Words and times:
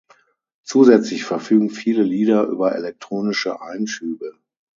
Zusätzlich 0.63 1.25
verfügen 1.25 1.69
viele 1.69 2.01
Lieder 2.01 2.45
über 2.45 2.73
elektronische 2.73 3.61
Einschübe. 3.61 4.33